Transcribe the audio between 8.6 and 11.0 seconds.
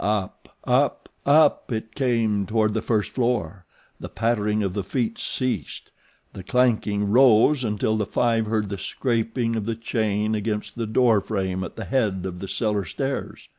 the scraping of the chain against the